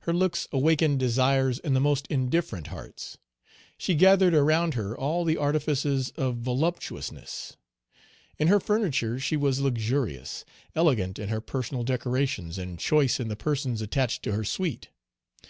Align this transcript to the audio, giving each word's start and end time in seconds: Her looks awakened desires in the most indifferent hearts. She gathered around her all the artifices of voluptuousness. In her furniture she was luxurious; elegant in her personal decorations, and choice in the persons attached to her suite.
Her 0.00 0.14
looks 0.14 0.48
awakened 0.50 0.98
desires 0.98 1.58
in 1.58 1.74
the 1.74 1.78
most 1.78 2.06
indifferent 2.06 2.68
hearts. 2.68 3.18
She 3.76 3.94
gathered 3.96 4.32
around 4.32 4.72
her 4.72 4.96
all 4.96 5.26
the 5.26 5.36
artifices 5.36 6.08
of 6.16 6.36
voluptuousness. 6.38 7.54
In 8.38 8.48
her 8.48 8.60
furniture 8.60 9.20
she 9.20 9.36
was 9.36 9.60
luxurious; 9.60 10.46
elegant 10.74 11.18
in 11.18 11.28
her 11.28 11.42
personal 11.42 11.82
decorations, 11.84 12.56
and 12.56 12.78
choice 12.78 13.20
in 13.20 13.28
the 13.28 13.36
persons 13.36 13.82
attached 13.82 14.22
to 14.22 14.32
her 14.32 14.42
suite. 14.42 14.88